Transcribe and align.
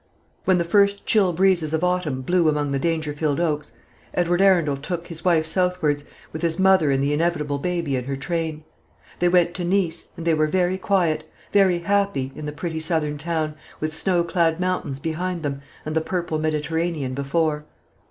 When 0.45 0.57
the 0.57 0.65
first 0.65 1.05
chill 1.05 1.31
breezes 1.31 1.75
of 1.75 1.83
autumn 1.83 2.23
blew 2.23 2.49
among 2.49 2.71
the 2.71 2.79
Dangerfield 2.79 3.39
oaks, 3.39 3.71
Edward 4.15 4.41
Arundel 4.41 4.75
took 4.77 5.05
his 5.05 5.23
wife 5.23 5.45
southwards, 5.45 6.05
with 6.33 6.41
his 6.41 6.57
mother 6.57 6.89
and 6.89 7.03
the 7.03 7.13
inevitable 7.13 7.59
baby 7.59 7.95
in 7.95 8.05
her 8.05 8.15
train. 8.15 8.63
They 9.19 9.27
went 9.29 9.53
to 9.53 9.63
Nice, 9.63 10.09
and 10.17 10.25
they 10.25 10.33
were 10.33 10.47
very 10.47 10.79
quiet, 10.79 11.25
very 11.53 11.77
happy, 11.77 12.31
in 12.33 12.47
the 12.47 12.51
pretty 12.51 12.79
southern 12.79 13.19
town, 13.19 13.53
with 13.79 13.93
snow 13.93 14.23
clad 14.23 14.59
mountains 14.59 14.97
behind 14.97 15.43
them, 15.43 15.61
and 15.85 15.95
the 15.95 16.01
purple 16.01 16.39
Mediterranean 16.39 17.13
before. 17.13 17.65